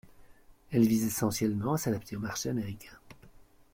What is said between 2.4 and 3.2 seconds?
américain.